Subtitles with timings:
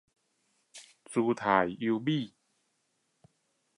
[1.05, 2.33] 姿態優美